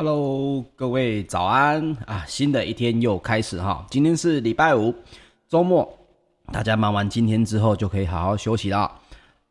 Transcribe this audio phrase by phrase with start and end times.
[0.00, 2.24] Hello，各位早安啊！
[2.24, 4.94] 新的一天又开始哈，今天是礼拜五，
[5.48, 5.92] 周末，
[6.52, 8.88] 大家忙完今天之后就可以好好休息了。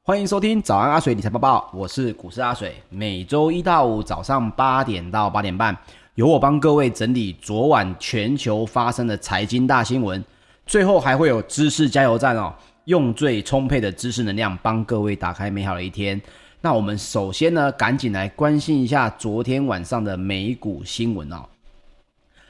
[0.03, 5.77] 欢迎收听早安阿水理财报报，我是股市阿水，每周一到五早上八点到八点半，
[6.15, 10.23] 由我帮各位整理昨晚全球发生的财经大新闻，
[10.65, 12.53] 最后还会有知识加油站哦，
[12.85, 16.21] 用最充沛的知识能量帮各位打开美好的一天。
[16.59, 21.45] 那我们首先呢，赶紧来关心一下昨天晚上的美股新闻哦。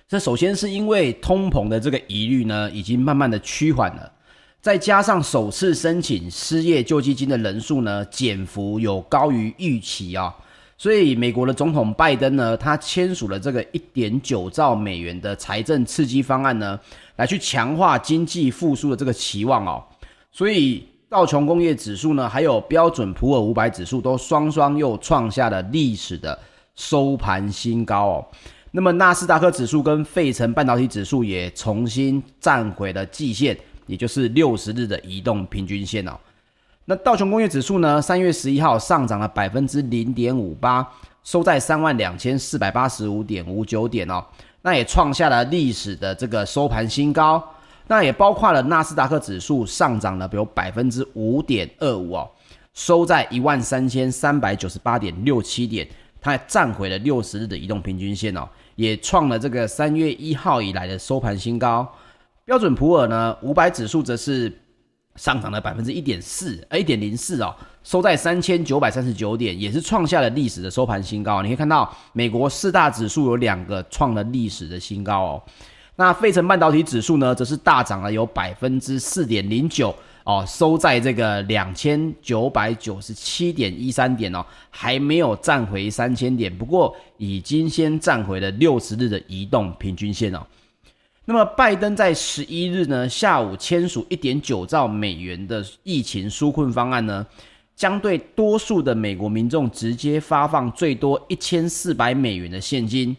[0.07, 4.09] 这首先是因为通膨的这个疑虑呢，已经慢慢的趋缓了，
[4.61, 10.33] 再加上首次申请失业救济金的人数呢，减幅有高于预期啊，
[10.77, 16.79] 所以美国的总统拜登呢，他签署了这个一点九兆美元的财政刺激方案呢，
[17.17, 19.83] 来去强化经济复苏的这个期望哦，
[20.31, 20.87] 所以。
[21.09, 26.37] 道琼工业指数呢，还有标准普尔五百指数都双双又创下了历史的
[26.75, 28.25] 收盘新高哦。
[28.71, 36.11] 那么纳斯达克指数跟费城半导体指数也重新站回了季线，也就是六十日的移动平均线哦。
[36.83, 40.85] 那道琼工业指数呢，三月十一号上涨了百分之零点五八，
[41.23, 44.21] 收在三万两千四百八十五点五九点哦。
[44.61, 47.41] 那也创下了历史的这个收盘新高。
[47.87, 52.29] 那也包括了纳斯达克指数上涨了，比如百分之五点二五哦，
[52.73, 55.87] 收在一万三千三百九十八点六七点，
[56.19, 61.87] 它还站回了六十日的移动平均线哦，也创了这个三月一号以来的收盘新高。
[62.43, 64.51] 标准普尔呢，五百指数则是
[65.15, 71.41] 上涨了百分之一点四，一点零四哦，收在三千九百三十九点，也是创下了历史的收盘新高。
[71.41, 75.43] 你可以看到，美国四大指数有两个创了历史的新高哦。
[75.99, 79.93] 那费城半导体指数呢，则是大涨了有百分之四点零九
[80.25, 90.45] 哦，收在这个两千九百九十七点一三点哦，还没有站回三千点，不过已经先站回了六十日的移动平均线哦。
[91.25, 97.25] 那么拜登在十一日呢下午签署一点九兆美元的疫情纾困方案呢，
[97.75, 103.17] 将对多数的美国民众直接发放最多一千四百美元的现金。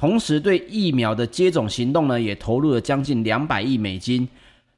[0.00, 4.26] 同时，对疫苗的接种行动呢，也投入了将近两百亿美金。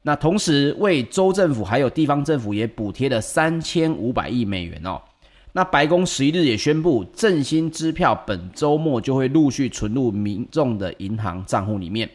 [0.02, 5.00] 那同时，为州政府还有地方政府也补贴了三千五百亿美元哦。
[5.52, 12.10] 那白宫十一日也宣布，振兴支票本周末就会陆续存入民众的银行账户里面。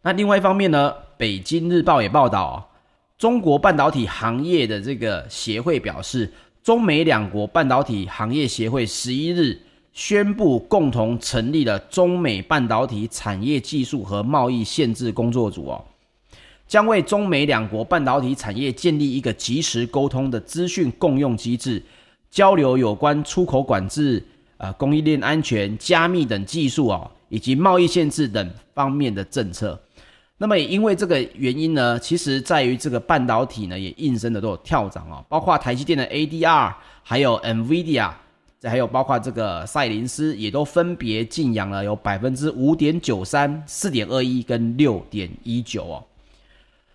[0.00, 2.70] 那另外一方面呢，北京日报也报道，
[3.18, 9.60] 中国半导体行业的这个协会表示，中美两国半导体行业协会十一日。
[9.92, 15.84] 宣布共同成立了中美半导体产业技术和贸易限制工作组哦，
[16.66, 21.82] 将为中美两国半导体产业建立一个及时沟通的资讯共用机制，
[22.30, 24.24] 交流有关出口管制、
[24.58, 29.78] 呃供应链安全、加密等技术哦，以及贸易限制等方面的政策。
[30.38, 36.72] 那么也因为这个原因呢，其实在于这个半导体呢也应声的都有跳涨哦，包括台积电的 ADR，
[37.02, 38.12] 还有 NVIDIA。
[38.60, 46.04] 这还有包括这个赛林斯也都分别劲扬了有百分之五点九三、四点二一跟六点一九哦。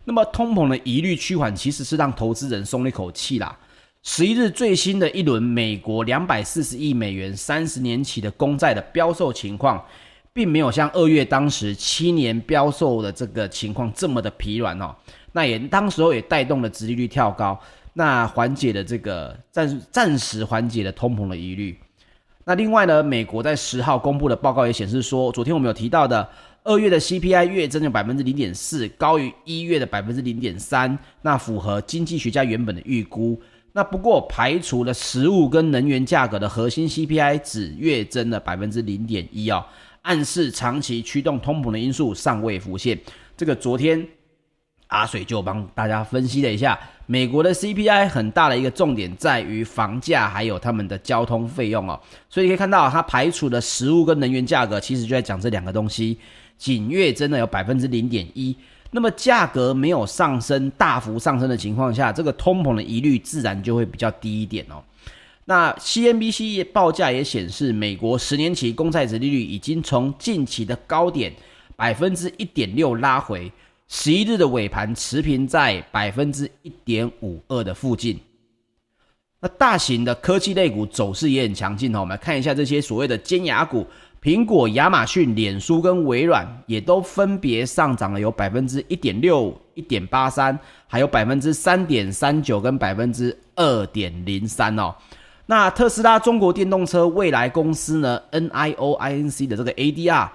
[0.04, 3.58] 那么通膨的疑虑趋缓，其实是让投资人松了一口气啦。
[4.04, 9.84] 十一日最新的一轮美国两百四十亿美元三十年期的公债的标售情况，
[10.32, 14.96] 并没有像二月当时七年标售的这个情况这么的疲软哦。
[15.32, 17.60] 那也当时候也带动了殖利率跳高。
[17.98, 21.80] 那缓解了这个暂暂时缓解了通膨的疑虑。
[22.44, 26.28] 那另外呢，美国在十号公布的报告也显示说，昨天我们有提到的
[26.66, 33.42] 二月的 CPI 月增有百分之零点四，高于一月的百分之零点三，那符合经济学家原本的预估。
[33.72, 39.66] 那不过排除了食物跟能源价格的核心 CPI 只月增了百分之零点一哦，
[40.02, 43.00] 暗示长期驱动通膨的因素尚未浮现。
[43.38, 44.06] 这个昨天。
[44.90, 52.00] 阿水就帮大家分析了一下，美国的 CPI 很大的一个重点在于房价，还有他们的交通费用哦。
[52.30, 56.18] 所以可以看到，它排除了食物跟能源价格，其实就在讲这两个东西，
[56.58, 58.56] 仅月增的有百分之零点一。
[58.92, 64.82] 那么价格没有上升，大幅上升的情况下，这个通膨的疑虑自然就会比较低一点哦。
[65.46, 71.32] 那 CNBC 报价也显示，美国十年期公债值利率已经从近期的高点
[71.76, 73.52] 百分之一点六拉回。
[73.88, 78.20] 十一日的尾盘持平在百分之一点五二的附近。
[79.40, 82.00] 那大型的科技类股走势也很强劲哦。
[82.00, 83.86] 我们来看一下这些所谓的尖牙股，
[84.22, 94.96] 苹果、亚马逊、脸书跟微软也都分别上涨了有百分之一点六、一点八三，还有百分之三点三九跟百分之二点零三哦。
[95.46, 100.28] 那特斯拉中国电动车未来公司呢，NIO INC 的这个 ADR，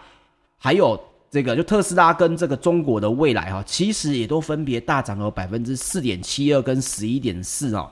[0.56, 7.90] 还有这个就特斯拉跟这个中国的未来哈，其实也都分别大涨了百分之四点七二跟十一点四哦，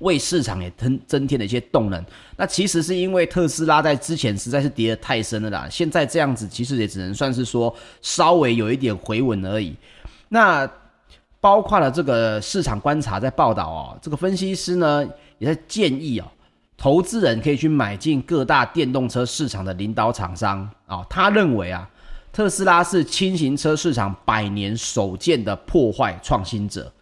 [0.00, 2.04] 为市场也增增添了一些动能。
[2.36, 9.76] 那其实是因为特斯拉在之前实在是跌得太深了啦，现在这样子其实也只能算是说稍微有一点回稳而已。
[10.28, 10.68] 那
[11.40, 15.08] 包括了这个市场观察在报道哦，这个分析师呢。
[15.38, 16.24] 也在建议哦，
[16.76, 21.06] 投资人可以去买进各大电动车市场的领导厂商啊、哦。
[21.10, 21.90] 他认为啊，
[22.34, 26.92] 特斯拉是轻型车市场百年首见的破坏创新者。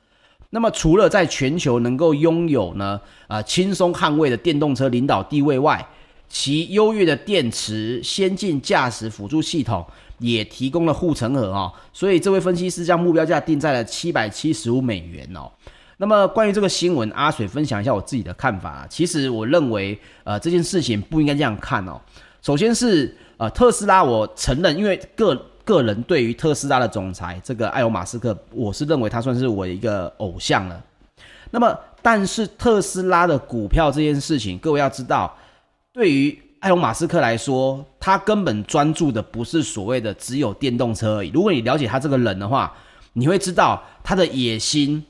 [0.50, 5.88] 那么，除了在全球能够拥有呢，呃，轻松捍卫的电动车领导地位外，
[6.28, 9.82] 其优越的电池、先进驾驶辅助系统
[10.18, 11.72] 也提供了护城河哦。
[11.94, 15.50] 所以，这位分析师将目标价定在了七百七十五美元哦。
[15.96, 18.86] 那么关于这个新闻，阿水分享一下我自己的看法。
[18.90, 21.98] 其实我认为，呃，这件事情不应该这样看哦。
[22.42, 25.34] 首先是呃，特斯拉，我承认，因为个
[25.64, 30.80] 个人对于特斯拉的总裁这个埃隆马斯克，我是认为他算是我一个偶像了。
[31.50, 35.36] 那么，但是特斯拉的股票这件事情，各位要知道，
[35.92, 41.30] 对于埃隆马斯克来说，他根本专注的不是所谓的只有电动车而已。
[41.30, 42.72] 如果你了解他这个人的话，
[43.12, 45.04] 你会知道他的野心。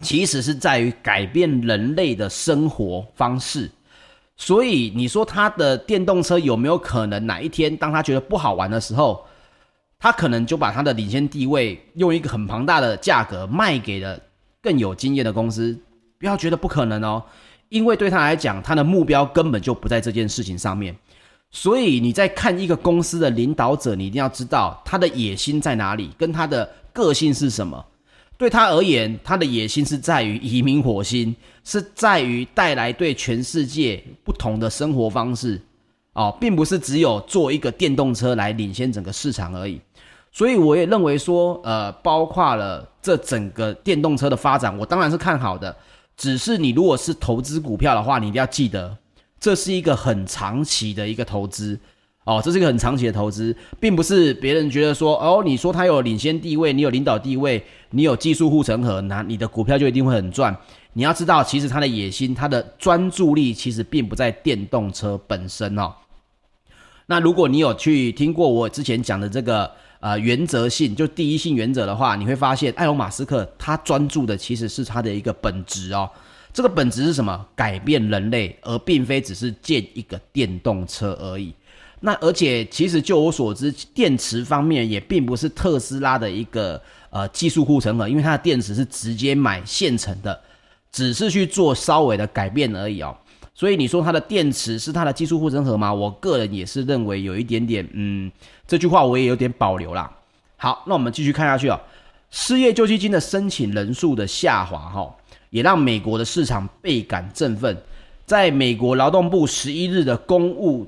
[0.00, 3.68] 其实是在于改变人类的生活方式，
[4.40, 9.26] 所以你说他的电动车有没有可能哪一天当他觉得不好玩的时候，
[9.98, 14.18] 他可能就把他的领先地位用一个很庞大的价格卖给了
[14.62, 15.76] 更有经验的公司？
[16.20, 17.22] 不要觉得不可能哦，
[17.68, 20.96] 因为对他来讲，他的目标根本就不在这件事情上面。
[21.50, 27.84] 所以你在看一个公司的领导者，你一定要知道他的野心在哪里，跟他的个性是什么。
[28.38, 35.60] 对他而言，他的野心是在于移民火星，是在于带来对全世界不同的生活方式，
[36.12, 39.80] 哦，并不是只有做一个电动车来领先整个市场而已。
[40.30, 45.74] 所以我也认为说，呃，包括了这整个电动车的发展，我当然是看好的。
[46.16, 48.96] 只是你如果是投资股票的话，你一定要记得，
[49.40, 51.80] 这是一个很长期的一个投资。
[52.28, 60.54] 哦，这是一个很长期的投资，并不是别人觉得说，哦，你说他有领先地位，你有领导地位，你有技术护城河，那你的股票就一定会很赚。
[60.92, 65.90] 你要知道，其实他的野心，他的专注力，其实并不在电动车本身哦。
[67.06, 69.70] 那如果你有去听过我之前讲的这个
[70.00, 76.10] 呃原则性，就第一性原则的话，你会发现，埃隆·马斯克他专注的其实是他的一个本质哦。
[76.52, 77.46] 这个本质是什么？
[77.56, 81.54] 改变人类，而并非只是建一个电动车而已。
[82.00, 90.40] 那而且，其实就我所知，电池方面也并不是特斯拉的一个呃技术护城河，因为它的电池是直接买现成的，
[90.92, 93.16] 只是去做稍微的改变而已哦。
[93.52, 95.92] 所以你说它的电池是它的技术护城河吗？
[95.92, 98.30] 我个人也是认为有一点点，嗯，
[98.68, 100.08] 这句话我也有点保留啦。
[100.56, 101.80] 好，那我们继续看下去哦。
[102.30, 105.12] 失业救济金的申请人数的下滑，哈，
[105.50, 107.76] 也让美国的市场倍感振奋。
[108.24, 110.86] 在美国劳动部十一日的公务。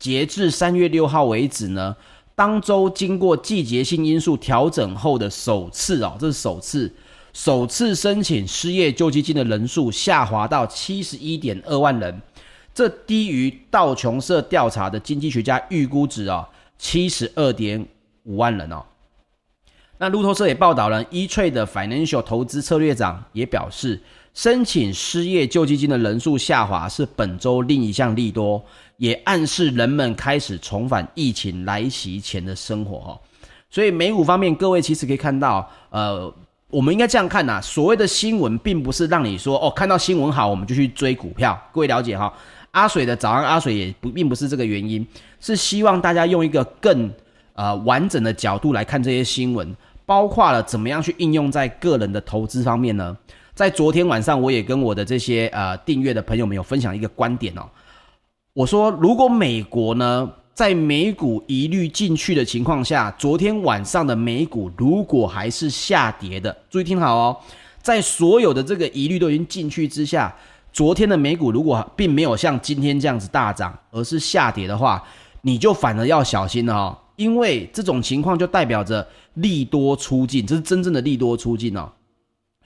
[0.00, 1.94] 截至三月六号为止呢，
[2.34, 6.90] 当周经过季节性因素调整后的首次哦，这是首次，
[7.34, 12.18] 首次申请失业救济金的人数下滑到七十一点二万人，
[12.74, 17.86] 这低于道琼社调查的经济学家预估值哦，七十二点
[18.24, 18.82] 五万人哦。
[19.98, 24.00] 那路透社也报道了伊翠的 Financial 投资策略长也表示，
[24.32, 28.64] 申请失业救济金的人数下滑是本周另一项利多。
[29.00, 33.20] 也暗示人们开始重返疫情来袭前的生活哈，
[33.70, 36.30] 所以美股方面，各位其实可以看到，呃，
[36.68, 42.30] 我们应该这样看呐，所谓的新闻，并不是让你说哦，看到新闻好我们就去追股票，各位了解哈。
[42.72, 45.04] 阿水的早安阿水也不并不是这个原因，
[45.40, 47.10] 是希望大家用一个更
[47.54, 53.16] 呃完整的角度来看这些新闻，包括了怎么样去应用在个人的投资方面呢？
[53.54, 57.62] 在昨天晚上，我也跟我的这些呃订阅的朋友们有分享一个观点哦。
[58.60, 67.36] 我说，如果美国呢，在美股疑虑进去的情况下，昨天晚上的美股如果还是下跌的，注意听好哦，
[67.80, 70.36] 在所有的这个疑虑都已经进去之下，
[70.74, 75.02] 昨天的美股如果并没有像今天这样子大涨，而是下跌的话，
[75.40, 81.90] 你就反而要小心了哦，因为这种情况就代表着利多出尽，这是真正的利多出尽哦，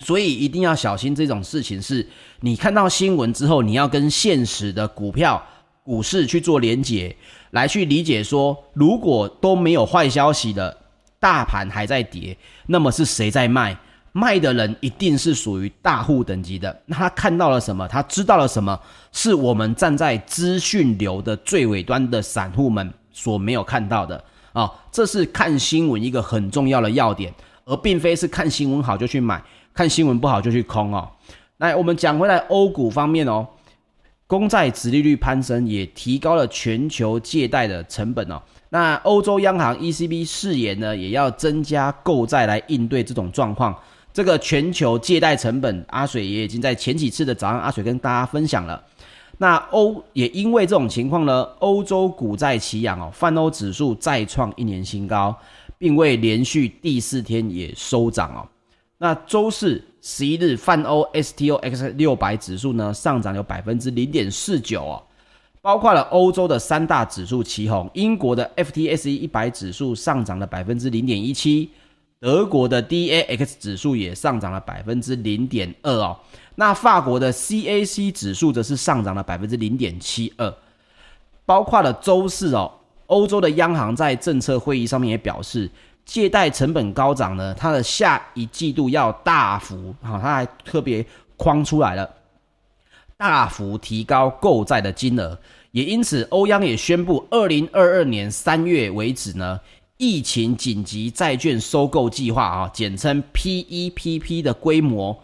[0.00, 2.04] 所以一定要小心这种事情，是
[2.40, 5.40] 你看到新闻之后，你要跟现实的股票。
[5.84, 7.14] 股市去做连结，
[7.50, 10.76] 来去理解说，如果都没有坏消息的，
[11.20, 12.36] 大盘还在跌，
[12.66, 13.78] 那么是谁在卖？
[14.12, 16.82] 卖的人一定是属于大户等级的。
[16.86, 17.86] 那他看到了什么？
[17.86, 18.80] 他知道了什么？
[19.12, 24.16] 是我们站在资讯流的最尾端的散户们所没有看到的
[24.52, 24.74] 啊、哦！
[24.90, 29.42] 这是看新闻一个很重要的要点，而并非是看新闻好就去买，
[29.74, 31.10] 看新闻不好就去空哦。
[31.58, 33.44] 来，我们讲回来欧股方面哦，
[34.36, 38.42] 公债殖利率攀升也提高了全球借贷的成本哦。
[38.68, 43.72] 那欧洲央行 ECB 誓言呢，也要增加购债来应对这种状况。
[44.12, 48.82] 这个全球借贷成本，阿水也已经在前几次的早上，阿水跟大家分享了。
[49.38, 55.32] 那欧也因为这种情况呢，欧洲股债齐扬哦，泛欧指数再创一年新高，
[55.78, 58.42] 并未连续第四天也收涨哦。
[58.98, 65.02] 那周四十一日，泛欧 STOXX 六百指数呢上涨有百分之零点四九哦，
[65.62, 71.70] 包括了欧洲的三大指数齐红，英国的 FTSE 一百指数上涨了百分之零点一七。
[72.20, 76.18] 德国的 DAX 指数也上涨了百分之零点二哦，
[76.54, 80.54] 那法国的 CAC 指数则是上涨了百分之零点七二，
[81.46, 82.70] 包括了周四哦，
[83.06, 85.70] 欧洲的央行在政策会议上面也表示，
[86.04, 91.04] 借贷成本高涨呢，它的下一季度要大幅啊，它还特别
[91.36, 92.08] 框出来了，
[93.16, 95.38] 大幅提高购债的金额，
[95.72, 99.60] 也因此欧央也宣布，二零二二年三月为止呢。
[99.96, 105.16] 疫情紧急债券收购计划啊，简称 PEPP 的规模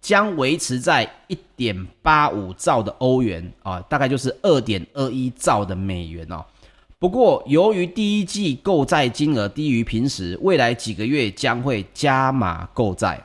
[0.00, 6.44] 将维持在一点八五兆的欧元啊，大概就是二点二一兆的美元哦。
[6.98, 13.22] 不过，由于第一季购债金额低于平时，未来几个月将会加码购债。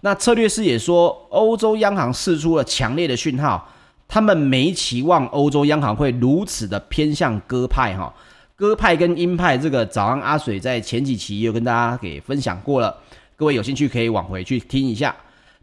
[0.00, 3.68] 那策略师也说，欧洲央行释出了强烈的讯号，
[4.08, 8.12] 他们没期望欧洲央行会如此的偏向鸽派哈。
[8.56, 12.96] 鸽派跟鹰派，这个早安阿水在前几期也有跟大家给分享过了，
[13.36, 15.14] 各位有兴趣可以往回去听一下。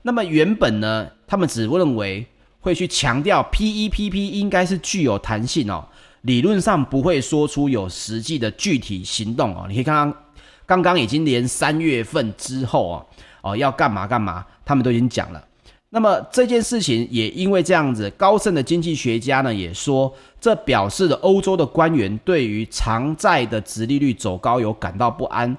[0.04, 2.26] 那么原本呢，他们只认为
[2.62, 5.86] 会去强调 PEPP 应该是具有弹性哦，
[6.26, 9.66] 理论上不会说出有实际的具体行动哦。
[9.68, 10.22] 你可以看看，
[10.66, 13.06] 刚刚已经连三月份之后哦，
[13.42, 15.44] 哦要干嘛干嘛，他们都已经讲了。
[15.90, 25.56] 那么这件事情也因为这样子，高盛的经济学家呢也说，这表示了欧洲的官员对于长债的殖利率走高有感到不安。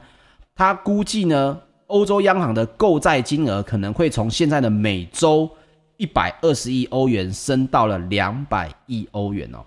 [0.54, 5.48] 他估计呢，欧洲央行的购债金额可能会从现在的每周
[5.96, 9.64] 一百二十亿欧元升到了两百亿欧元哦。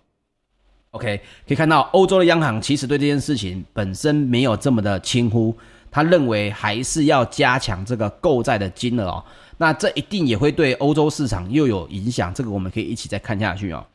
[0.92, 5.56] OK，可以看到欧洲的央行其实对这件事情本身没有这么的轻忽，
[5.92, 9.24] 他认为还是要加强这个购债的金额哦。
[9.58, 13.86] 那这一定也会对欧洲市场又有影响，这个我们可以一起再看下去哦。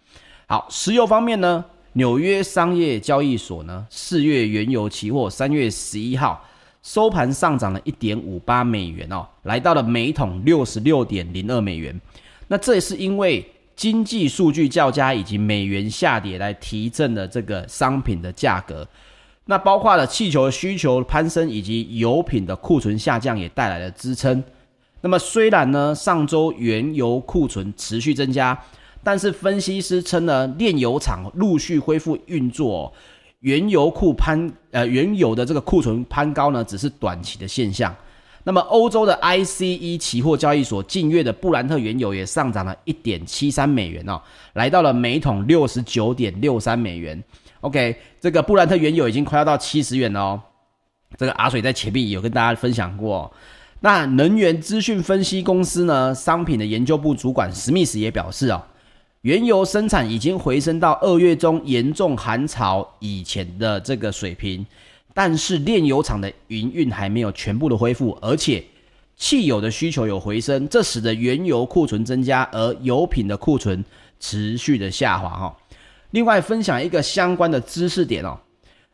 [0.47, 6.47] 好，石油方面呢，纽约商业交易所呢，四月原油期货三月十一号
[6.85, 12.01] 收盘上涨了一点五八美元哦，来到了每桶六十六点零二美元。
[12.47, 13.45] 那这也是因为
[13.77, 18.87] 经济数据较佳以及美元下跌来提振了这个商品的价格。
[19.47, 24.43] 那包括了气球需求攀升以及油品的库存下降也带来了支撑。
[25.03, 28.59] 那么虽然呢，上周原油库存持续增加，
[29.03, 32.91] 但是分析师称呢，炼油厂陆续恢复运作，
[33.41, 37.95] 原油库攀呃原油的这个库存攀高呢，只是短期的现象。
[38.45, 44.21] 那么欧洲的 ICE 期货交易所近月的布兰特原油也上涨了一点七三美元哦，
[44.53, 47.23] 来到了每桶六十九点六三美元。
[47.63, 50.41] OK，这个布兰特原油已经快要到七十元了哦。
[51.17, 53.33] 这个阿水在前面有跟大家分享过。
[53.81, 58.67] 那能源资讯分析公司呢，商品的研究部主管史密斯也表示啊，
[59.23, 64.67] 原油生产已经回升到二月中严重寒潮以前的这个水平，
[65.15, 68.63] 但是炼油厂的营运还没有全部的恢复，而且
[69.17, 73.83] 汽油的需求有回升，这使得原油库存增加，而油品的库存
[74.19, 75.57] 持续的下滑哈。
[76.11, 78.37] 另外分享一个相关的知识点哦，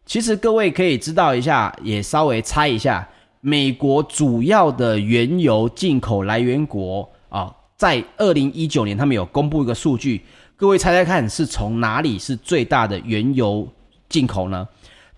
[0.04, 3.08] 其实各位可以知道一下，也稍微猜一下。
[3.42, 10.20] 美国主要的原油进口来源国啊，在二零一九年，他们有公布一个数据，
[10.56, 13.66] 各位猜猜看，是从哪里是最大的原油
[14.10, 14.68] 进口呢？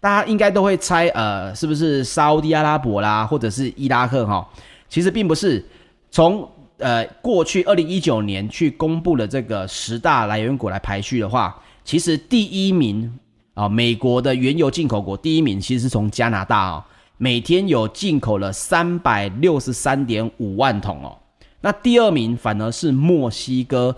[0.02, 4.44] 大家应该都会猜，呃，是不是沙乌地阿拉伯啦，或者是伊拉克哈？
[4.88, 5.64] 其实并不是，
[6.10, 6.46] 从
[6.78, 13.16] 呃过去二零一九年去公布的这个十大来源国来排序的话，其实第一名
[13.54, 16.84] 啊，美国的原油进口国第一名其实是从加拿大啊。
[17.16, 21.16] 每天有进口了三百六十三点五万桶哦，
[21.60, 23.94] 那第二名反而是墨西哥，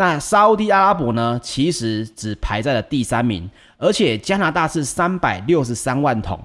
[0.00, 6.42] 那沙乌地阿拉伯呢，其实只排在了第三名，而且加拿大是三百六十三万桶，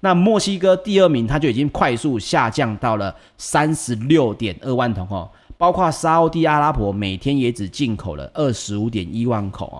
[0.00, 5.30] 那墨西哥第二名，它就已经快速下降到了三十六点二万桶哦。
[5.56, 9.78] 包括沙乌地阿拉伯每天也只进口了二十五点一万口哦。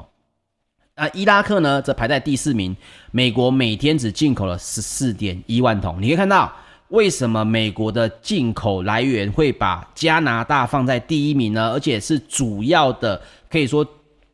[0.95, 2.77] 那伊拉克呢，则排在第四名，
[3.11, 5.97] 美国每天只进口了十四点一万桶。
[6.01, 6.53] 你可以看到，
[6.89, 11.71] 为什么美国的进口来源会把加拿大放在第一名呢？
[11.73, 13.21] 而且是主要的，
[13.51, 13.87] 可以说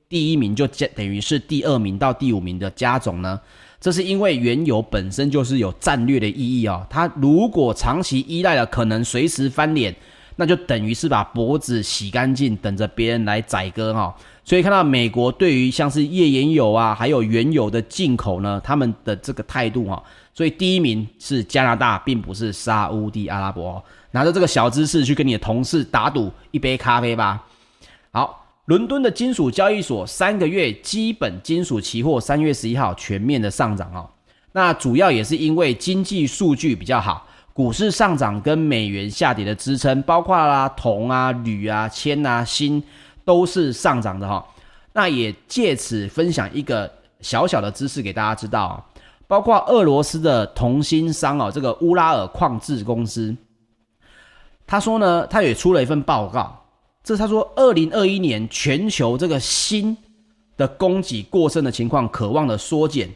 [0.08, 3.40] 第一名就等于是第二名到第五名的加总呢？
[3.80, 9.94] 这是因为原油本身就是有战略的意义哦，它如果长期依赖了，可能随时翻脸，
[10.36, 14.14] 那就等于是把脖子洗干净，等着别人来宰割哈。
[14.42, 20.02] 所以看到美国对于像是页岩油啊，还有原油的进口呢，他们的这个态度哈，
[20.34, 23.82] 所以第一名是加拿大，并不是沙乌地阿拉伯。
[24.10, 27.46] 拿着这个小知识去跟你的同事打赌一杯咖啡吧。
[28.12, 28.40] 好。
[28.66, 34.08] 伦敦的金属交易所三个月基本金属期货三月十一号全面的上涨哦，
[34.52, 42.82] 那主要也是因为经济数据比较好，股市上涨跟美元下跌的支撑，包括啦铜啊、铝啊、铅啊、锌
[43.22, 44.42] 都是上涨的哈。
[44.94, 48.82] 那也借此分享一个小小的知识给大家知道，
[49.26, 53.34] 包括俄罗斯的铜芯商哦，这个乌拉尔矿质公司，
[54.66, 56.60] 他说呢，他也出了一份报告。
[57.02, 59.94] 这他说，二零二一年全球这个锌
[60.56, 63.10] 的供给过剩的情况，可望的缩减，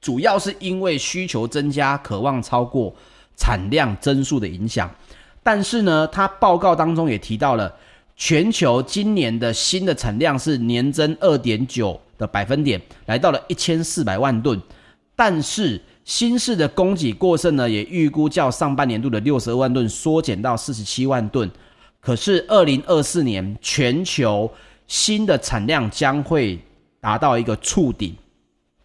[0.00, 2.94] 主要是因为需求增加，可望超过
[3.36, 4.88] 产量增速的影响。
[5.42, 7.74] 但是呢，他报告当中也提到了，
[8.14, 14.60] 全球今年的锌的产量是年增二点九的百分点，来到了一千四百万吨。
[15.16, 21.50] 但是新市的供给过剩呢，也预估较上半年度的六十二万吨缩减到四十七万吨。
[22.00, 24.50] 可是，二零二四年全球
[24.86, 26.58] 锌的产量将会
[27.00, 28.14] 达到一个触顶，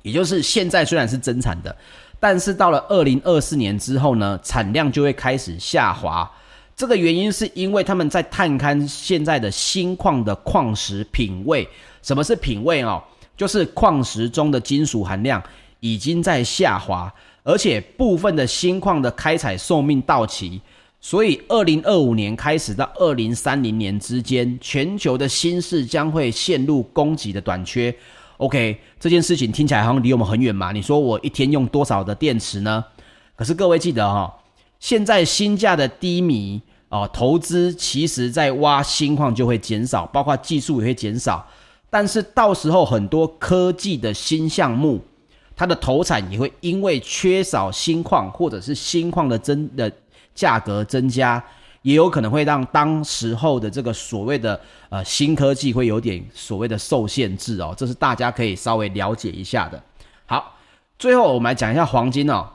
[0.03, 1.75] 也就是现在虽然是增产的，
[2.19, 6.29] 但是到了二零二四年之后呢，产量就会开始下滑。
[6.75, 11.67] 这个原因是因为他们在探勘现在的新矿的矿石品位。
[12.01, 13.03] 什么是品位哦？
[13.35, 15.43] 就是矿石中的金属含量
[15.79, 17.13] 已经在下滑，
[17.43, 20.61] 而且部分的锌矿的开采寿命到期。
[21.01, 27.93] 所以，二零二五年开始到二零三零年之间，全球的新市将会陷入供给的短缺。
[28.35, 30.73] OK，这件事情听起来好像离我们很远嘛？
[30.73, 32.83] 你说我一天用多少的电池呢？
[33.37, 34.33] 可是各位记得哈、
[34.81, 41.47] 现在新价的低迷哦，投资其实在挖新矿就会减少，包括技术也会减少。
[41.89, 45.01] 但是到时候很多科技的新项目，
[45.59, 49.91] 它的投产也会因为缺少新矿或者是新矿的增的。
[50.35, 51.43] 价格增加，
[51.81, 59.83] 也有可能会让当时候的这个所谓的呃新科技会有点所谓的受限制哦，这是大家可以稍微了解一下的。
[60.25, 60.55] 好，
[60.97, 62.47] 最后我们来讲一下黄金哦。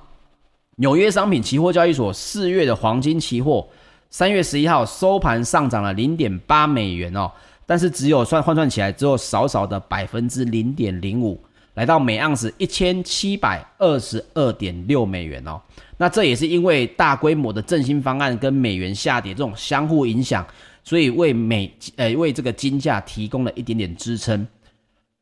[0.77, 3.69] 纽约商品期货交易所四月的黄金期货，
[4.09, 7.31] 三月十一号收盘上涨了零点八美元哦，
[7.67, 11.39] 但是只有算换算起来只有少少的百分之零点零五，
[11.75, 15.61] 来到每盎司一千七百二十二点六美元哦。
[15.97, 20.45] 那这也是因为大规模的振兴方案跟美元下跌这种相互影响，
[20.83, 24.47] 所以为美呃为这个金价提供了一点点支撑。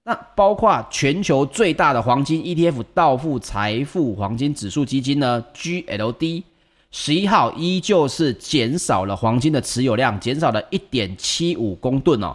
[0.04, 6.42] 那包括全球最大的黄金 ETF 道富财富黄金指数基金呢，GLD，
[6.90, 12.34] 十一号依旧是减少了黄金的持有量，减少了一点七五公吨哦，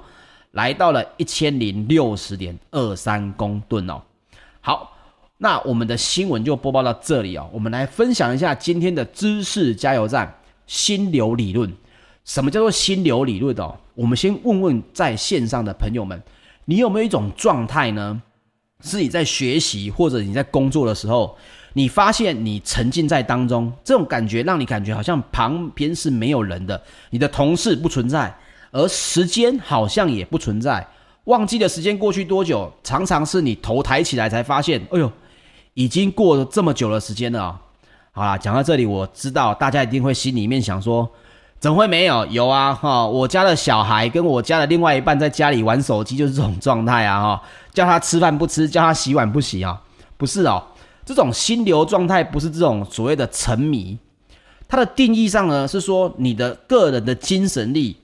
[0.52, 4.02] 来到了一千零六十点二三公吨哦。
[4.68, 4.94] 好。
[5.38, 11.72] 那我们的新闻就播报到这里哦，我们来分享一下今天的知识加油站——心流理论。
[12.26, 13.78] 什么叫做心流理论哦？
[13.96, 16.22] 我们先问问在线上的朋友们，
[16.66, 18.22] 你有没有一种状态呢？
[18.82, 21.38] 是你在学习或者你在工作的时候，
[21.72, 28.36] 你发现你沉浸在当中，这种感觉让你感觉好像旁边是没有人的，你的同事不存在，
[28.72, 30.86] 而时间好像也不存在，
[31.28, 35.10] 忘记的时间过去多久，常常是你头抬起来才发现，哎呦。
[35.80, 37.62] 已经过了这么久的时间了啊！
[38.12, 41.08] 好啦，讲到这里，我知道大家一定会心里面想说，
[41.60, 42.26] 怎么会没有？
[42.26, 43.06] 有啊，哈！
[43.06, 47.44] 我家的小孩跟我家的另外一半在家里玩手机，就是这种状态啊，哈！
[47.72, 49.80] 叫他吃饭不吃，叫他洗碗不洗啊，
[50.18, 50.64] 不是哦，
[51.06, 54.00] 这种心流状态不是这种所谓的沉迷，
[54.68, 57.96] 它的定义上呢是说你的个人的精神力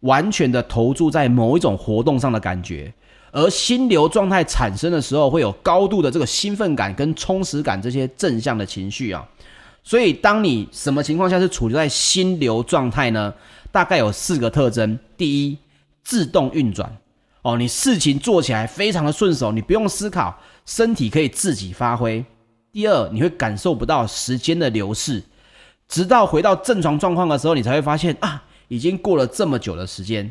[0.00, 2.92] 完全的投注在某一种活动上的感觉。
[3.32, 9.26] 而心流状态产生的时候，会有高度的这个兴奋感跟充实感这些正向的情绪啊。
[9.82, 13.32] 所以，当你什么情况下是处在心流状态呢？
[13.70, 15.58] 大概有四个特征：第一，
[16.02, 16.96] 自动运转
[17.42, 22.24] 哦，你事情做起来非常的顺手，你不用思考，身体可以自己发挥；
[22.72, 25.22] 第二，你会感受不到时间的流逝，
[25.86, 30.30] 直到回到正常状况的时候，你才会发现啊，已经过了这么久的时间。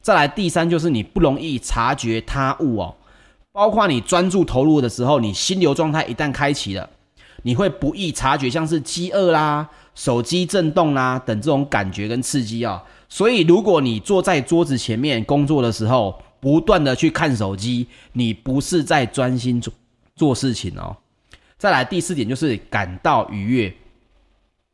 [0.00, 2.94] 再来，第三就是你不容易察觉他物哦，
[3.52, 6.88] 包括你专注投入的时候，你心流状态一旦开启了，
[7.42, 12.80] 你会不易察觉像是饥饿啦、手机震动啦等这种感觉跟刺激哦。
[13.08, 19.72] 所以，如果你坐在桌子前面工作的时候，不断的去看手机，你不是在专心做
[20.14, 20.96] 做事情哦。
[21.56, 23.74] 再来第四点就是感到愉悦，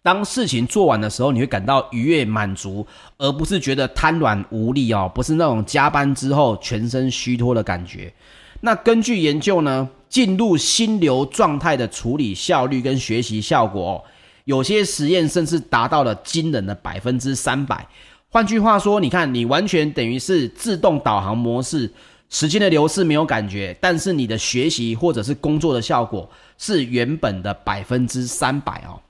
[0.04, 2.86] 当事情做完的时候，你会感到愉悦满足，
[3.16, 8.12] 而不是觉得瘫软无力哦，不是那种加班之后全身虚脱的感觉。
[8.60, 14.04] 那根据研究呢，进入心流状态的处理效率跟学习效果哦，
[14.44, 17.88] 有些实验甚至达到了惊人的百分之三百。
[18.28, 21.90] 换句话说，你看，你完全等于是自动导航模式，
[22.28, 29.00] 时间的流逝没有感觉，但是你的学习或者是工作的效果是原本的百分之三百哦。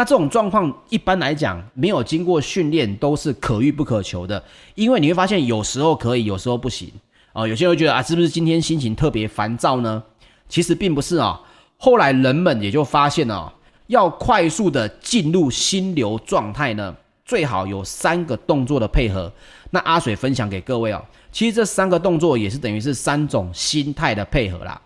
[0.00, 4.42] 那这种状况一般来讲，没有经过训练都是可遇不可求的，
[4.74, 6.90] 因为你会发现有时候可以，有时候不行
[7.34, 7.46] 啊。
[7.46, 10.02] 有些人觉得啊，是不是今天心情特别烦躁呢？
[10.48, 11.42] 其实并不是啊。
[11.76, 13.52] 后来人们也就发现了，
[13.88, 16.96] 要快速的进入心流状态呢。
[17.26, 19.30] 最好有三个动作的配合，
[19.68, 21.04] 那阿水分享给各位哦。
[21.30, 24.80] 其实这三个动作也是等于是三种心态的配合啦。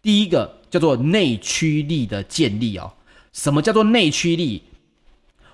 [0.00, 2.92] 第一个叫做内驱力的建立哦。
[3.34, 4.62] 什么叫做内驱力？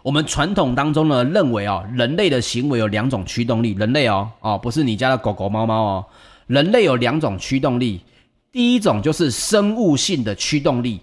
[0.02, 3.72] 我们传统当中呢认为哦，人类的行为有两种驱动力。
[3.72, 6.06] 人类哦哦，不是你家的狗狗猫猫哦。
[6.46, 8.00] 人类有两种驱动力，
[8.52, 11.00] 第一种就是生物性的驱动力。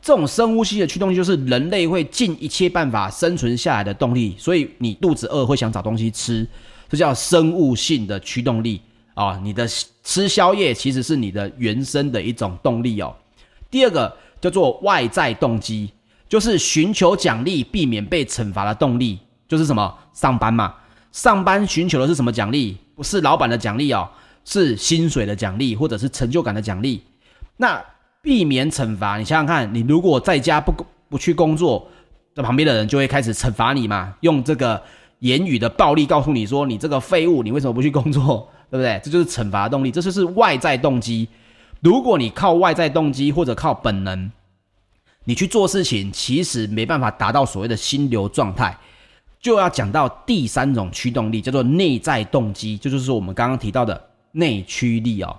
[0.00, 6.46] 这种生物性的驱动力就是人类会尽一切办法生存下来的动力，所以你肚子饿会想找东西吃，
[6.88, 8.80] 这叫生物性的驱动力
[9.14, 9.38] 啊。
[9.42, 9.68] 你的
[10.04, 13.14] 吃宵夜其实是你的原生的一种动力哦。
[13.70, 15.90] 第二个叫做外在动机，
[16.30, 19.92] 就是寻求奖励、避免被惩罚的动力，就是什么？
[20.12, 20.72] 上班嘛，
[21.10, 22.76] 上班寻求的是什么奖励？
[22.94, 24.08] 不是老板的奖励哦，
[24.44, 27.02] 是薪水的奖励或者是成就感的奖励。
[27.56, 27.84] 那
[28.22, 30.72] 避免惩罚，你想想看，你如果在家不
[31.08, 31.88] 不去工作，
[32.32, 34.80] 这旁边的人就会开始惩罚你嘛，用这个
[35.18, 39.00] 言语的暴力告诉你说，你这个废物，你为什么不去工作， 对不对？
[39.02, 41.28] 这就是惩罚动力，这就是外在动机。
[41.80, 44.30] 如果你靠外在动机或者靠本能，
[45.24, 48.76] 你去做事情，其实没办法达到所谓的心流状态。
[49.40, 55.34] 就要讲到第三种驱动力，叫做内在动机，这就是我们刚刚提到的内驱力哦。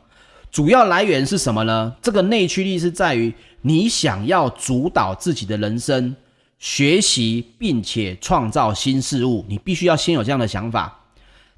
[0.51, 1.95] 主要来源是什么呢？
[2.01, 6.15] 这个内驱力是在于你想要主导自己的人生，
[6.57, 10.99] 学习并且创造新事物，你必须要先有这样的想法。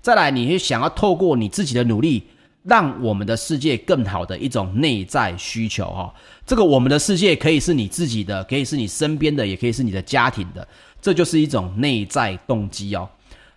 [0.01, 2.23] 再来，你会想要透过你自己的努力，
[2.63, 6.13] 让我们的世界更好的一种内在需求哈。
[6.45, 10.67] 这个我们的世界可以是你自己的，可以是你身边的，也可以是你的家庭的，
[11.02, 13.08] 这就是一种内在动机哦。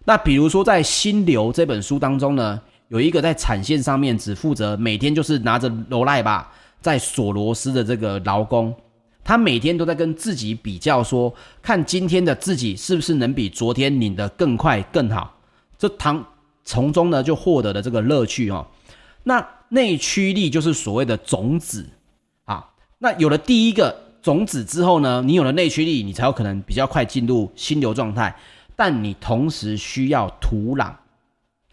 [0.04, 8.72] 那比如说在《心流》这本书当中呢，有一个在产线上面只负责每天就是拿着罗赖吧在锁螺丝的这个劳工，
[9.24, 15.36] 他每天都在跟自己比较说，看今天的自己是不是能比昨天拧得更快更好。
[15.76, 16.24] 这唐
[16.64, 18.64] 从中呢就获得了这个乐趣哦。
[19.28, 21.84] 那内驱力就是所谓的种子
[22.44, 22.64] 啊。
[22.98, 28.36] 那有了第一个种子之后呢，你有了内驱力，你才有可能比较快进入心流状态。
[28.76, 30.92] 但你同时需要土壤。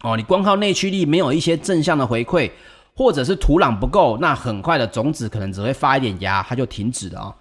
[0.02, 2.50] 哦，你光靠内驱力没有一些正向的回馈，
[2.96, 7.34] 或者是土壤不够，那很快的种子可能只会发一点芽，它就停止了哦。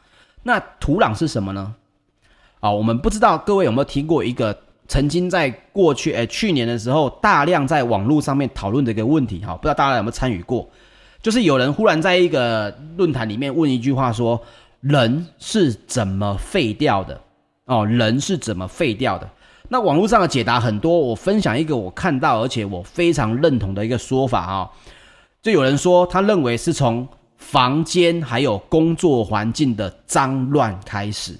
[0.43, 1.73] 那土壤是什么呢？
[2.59, 4.53] 啊，我们不知道各位有没有听过一个
[4.87, 10.67] 曾经在过去，诶，去年的时候大量在网络上面讨论的一个问题哈，不知道大家有没有参与过？
[11.21, 14.41] 就是有人忽然在一个论坛里面问一句话说：
[14.81, 17.19] 人是怎么废掉的？
[17.65, 19.29] 哦，人是怎么废掉的？
[19.69, 24.69] 那网络上的解答很多，我分享一个我看到而且我非常认同的一个说法啊，
[25.41, 31.33] 就有人说他认为是从房间还有工作环境的脏乱开始。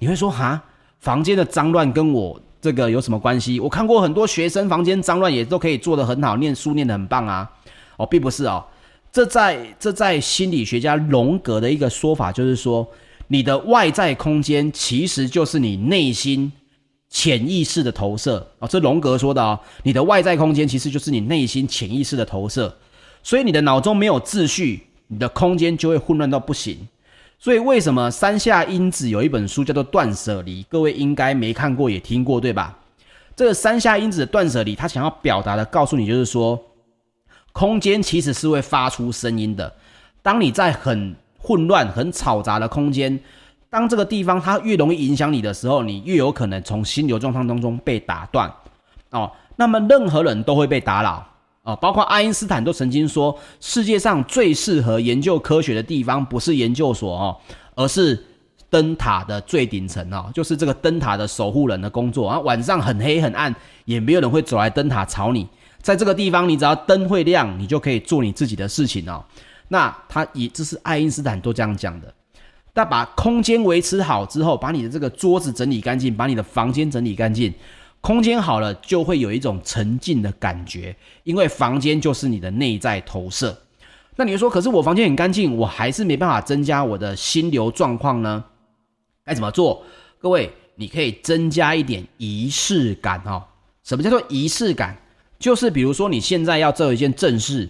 [0.00, 0.60] 你会说哈，
[0.98, 3.60] 房间的脏乱跟我这个有什么关系？
[3.60, 7.50] 我看过很多学生房间脏乱也都可以做得很好，念书念得很棒啊。
[7.98, 8.64] 哦，并不是哦，
[9.12, 12.88] 这在这在心理学家荣格的一个说法就是说，
[13.26, 16.50] 你的外在空间其实就是你内心。
[17.14, 22.74] 潜意识的投射啊，这荣格说的啊，你的外在空间其实就是你内心潜意识的投射，
[23.22, 26.88] 所以你的脑中没有秩序，你的空间就会混乱到不行。
[27.42, 32.78] 所以为什么山下英子有一本书叫做《断舍离》，各位应该没看过也听过对吧？
[33.34, 36.56] 这个山下英子的断舍离，他想要表达的告诉你就是说，
[37.50, 39.74] 空间其实是会发出声音的。
[40.22, 43.18] 当你在很混乱、很嘈杂的空间，
[43.68, 48.48] 当这个地方它越容易影响你的时候，你越有可能从心流状态当中被打断
[49.10, 49.28] 哦。
[49.56, 51.26] 那么任何人都会被打扰
[51.62, 57.36] 哦，包括爱因斯坦都曾经说，世界上最适合研究科学的地方不是研究所哦，
[57.76, 58.20] 而是
[58.68, 62.40] 灯塔的最顶层哦，就是这个灯塔的守护人的工作啊。
[62.40, 65.46] 晚上很黑很暗，也没有人会走来灯塔吵你。
[65.80, 69.24] 在这个地方，你只要灯会亮，你就可以做你自己的事情哦。
[69.68, 72.12] 那他以这是爱因斯坦都这样讲的。
[72.74, 77.52] 那把空间维持好之后，把你的这个桌子整理干净，把你的房间整理干净，
[78.02, 83.56] 空间好了，就会有一种沉静的感觉，因为房间就是你的内在投射。
[84.16, 88.44] 那你说，可是我房间很干净，我还是没办法增加我的心流状况呢？
[89.24, 89.84] 该怎么做？
[90.18, 93.44] 各位，你可以增加一点仪式感哦。
[93.84, 94.96] 什么叫做仪式感？
[95.38, 97.68] 就是比如说，你现在要做一件正事，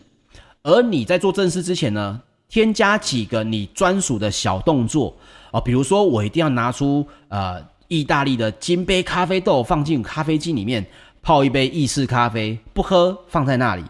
[0.63, 5.15] 而你在做正事之前呢，添加几个你专属的小动作
[5.53, 7.63] 哦，比如说我一定要拿出呃
[7.93, 10.85] 意大利的金杯咖啡豆放进咖啡机里面
[11.21, 13.85] 泡一杯意式咖啡，不喝放在那里，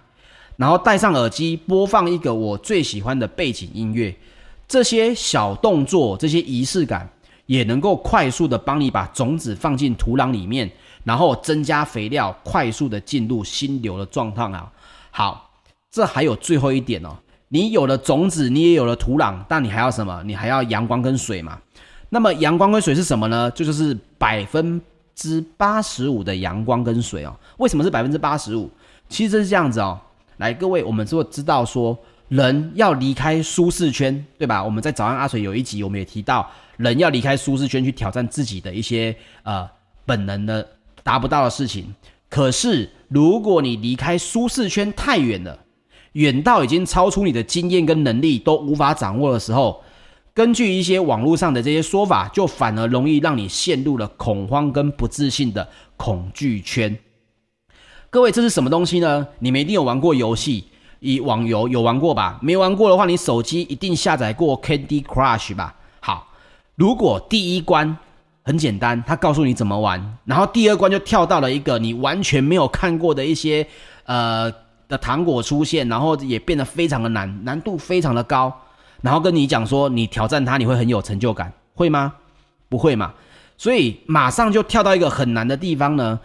[0.57, 4.13] 然后戴上耳机播放一个我最喜欢的背景音乐，
[4.67, 7.09] 这些小动作，这些仪式感
[7.47, 10.71] 也能够快速的帮你把种子放进土壤里面。
[11.05, 14.71] 然后增加肥料，快速的进入心流的状态啊！
[15.11, 15.51] 好，
[15.91, 17.17] 这还有最后一点哦，
[17.49, 20.23] 你有了种子，你也有了土壤，但你还要什么？
[20.25, 21.59] 你还要阳光跟水嘛？
[22.15, 23.51] 那么阳光跟水是什么呢？
[23.53, 24.79] 就就是百分
[25.15, 27.35] 之八十五的阳光跟水哦。
[27.57, 28.71] 为什么是百分之八十五？
[29.09, 29.99] 其实这是这样子哦。
[30.37, 31.99] 来，各位，我们是知道说，
[32.29, 34.63] 人要离开舒适圈，对吧？
[34.63, 36.47] 我们在早安阿水有一集，我们也提到，
[36.77, 39.67] 人要离开舒适圈去挑战自己的一些呃
[40.05, 40.69] 本能的。
[41.05, 41.93] 达不到的事情，
[42.31, 45.59] 可是如果你离开舒适圈太远了，
[46.13, 49.83] 远到已经超出你的经验跟能力都无法掌握的时候，
[50.35, 56.97] 根据一些网络上的这些说法，就反而容易让你陷入了恐慌跟不自信的恐惧圈。
[58.09, 59.27] 各位，这是什么东西呢？
[59.39, 60.65] 你们一定有玩过游戏，
[61.01, 62.39] 以网游有玩过吧？
[62.41, 65.75] 没玩过的话，你手机一定下载过 Candy Crush 吧？
[66.01, 66.29] 好，
[66.77, 67.97] 如果第一关。
[68.45, 73.65] 很简单，他告诉你怎么玩，然后第二关就跳到了一个你完全没有看过的一些
[74.05, 74.53] 呃
[74.89, 78.53] 的糖果出现，然后也变得非常的难，难度非常的高，
[79.03, 82.15] 然后跟你讲说你挑战它你会很有成就感，会吗？
[82.71, 83.13] 不会嘛，
[83.59, 86.19] 所以马上就跳到一个很难的地方呢。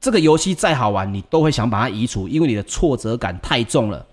[0.00, 4.04] 这个游戏再好玩，你都会想把它移除，因为你的挫折感太重了。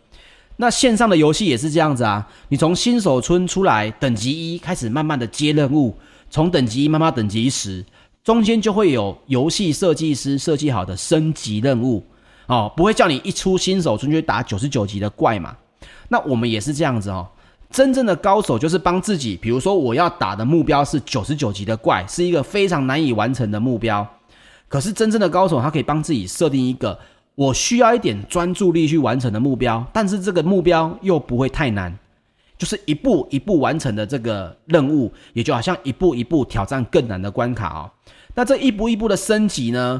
[0.55, 5.97] 那线上的游戏也是这样子啊，你从新手村出来，等级一开始慢慢的接任务。
[6.29, 7.83] 从等级一慢慢等级十，
[8.23, 12.01] 中间就会有游戏设计师设计好的升级任务
[12.45, 15.53] 哦，不会叫你一出新手村就打九十九级的怪嘛。
[16.07, 17.27] 那我们也是这样子哦，
[17.71, 24.05] 真正的高手就是帮自己，比如说我要打的目标是九十九级的怪，是一个非常难以完成的目标。
[24.67, 26.97] 可是真正的高手，他可以帮自己设定一个
[27.35, 31.97] 我需要一点专注力去完成的目标，但是这个目标又不会太难。
[32.57, 37.89] 就是一步一步完成的这个任务，也就好像一步一步挑战更难的关卡哦。
[38.35, 39.99] 那这一步一步的升级呢，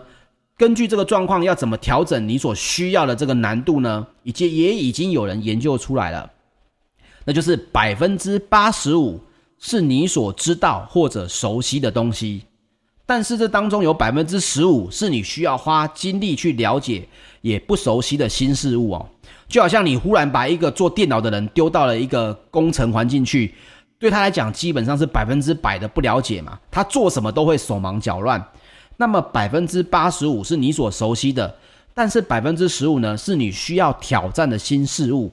[0.58, 4.06] 根据这个状况要怎么调整你所需要的这个难度呢？
[4.22, 6.30] 以及也已经有人研究出来了，
[7.26, 9.20] 那就是百分之八十五
[9.60, 12.44] 是你所知道或者熟悉的东西，
[13.06, 17.08] 但是这当中有百分之十五是你需要花精力去了解
[17.42, 19.08] 也不熟悉的新事物哦。
[19.48, 23.54] 就好像你忽然把一个做电脑的人丢到了一个工程环境去，
[24.00, 28.44] 对他来讲基本上是百分之百的不了解嘛，他做什么都会手忙脚乱。
[28.98, 31.54] 那么百分之八十五是你所熟悉的，
[31.94, 35.32] 但是百分之十五呢，是你需要挑战的新事物，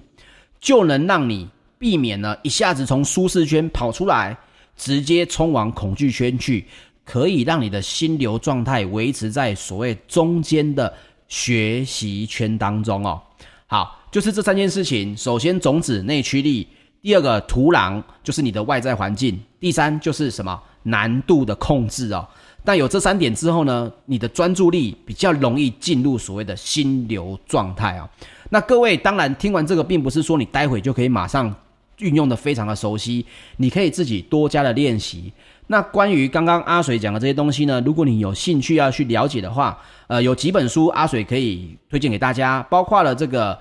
[0.61, 4.37] 就能让你避免呢一下子从舒适圈跑出来，
[4.77, 6.67] 直接冲往恐惧圈去，
[7.05, 10.93] 可以让你的心流状态维持在所谓中间的
[11.29, 13.21] 学习圈当中哦。
[13.67, 13.95] 好。
[14.11, 16.67] 就是这三件事情，首先种子内驱力，
[17.03, 22.27] 第二个土壤就是你的外在环境，第三就是什么难度的控制哦。
[22.65, 28.09] 但有这三点之后呢，你的专注力比较容易进入所谓的心流状态啊。
[28.49, 31.55] 那各位当然听完这个，并不是说你待会就可以马上
[31.99, 33.25] 运用的非常的熟悉，
[33.57, 35.33] 你可以自己多加的练习。
[35.67, 43.59] 那关于刚刚阿水讲的这些东西呢，如果你有兴趣要去了解的话，呃，有几本书阿水可以推荐给大家，包括了这个。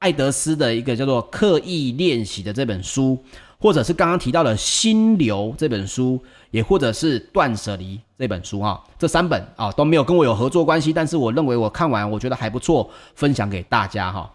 [0.00, 3.18] 艾德斯的一个叫做《刻意练习》的这本书，
[3.58, 14.30] 或者是刚刚提到的《心流》这本书，也或者是《断舍离》这本书哈，这三本啊都没有跟我有合作关系，但是我认为我看完我觉得还不错，分享给大家哈。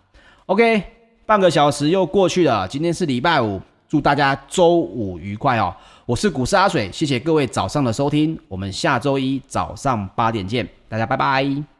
[0.48, 0.82] OK，
[1.30, 5.72] 半个小时又过去了，今天是礼拜五，祝大家周五愉快哦！
[6.08, 11.79] 我是股市阿水，谢谢各位早上的收听，我们下周一早上八点见，大家拜拜。